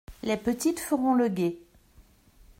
Les 0.23 0.35
petites 0.35 0.79
feront 0.79 1.13
le 1.13 1.27
guet. 1.27 1.57